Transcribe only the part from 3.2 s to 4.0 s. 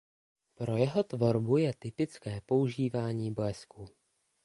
blesku.